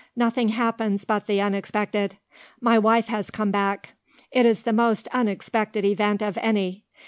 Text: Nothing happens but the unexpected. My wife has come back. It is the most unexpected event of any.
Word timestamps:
Nothing 0.15 0.49
happens 0.49 1.05
but 1.05 1.27
the 1.27 1.39
unexpected. 1.41 2.17
My 2.59 2.79
wife 2.79 3.05
has 3.09 3.29
come 3.29 3.51
back. 3.51 3.93
It 4.31 4.47
is 4.47 4.63
the 4.63 4.73
most 4.73 5.07
unexpected 5.13 5.85
event 5.85 6.23
of 6.23 6.39
any. 6.41 6.85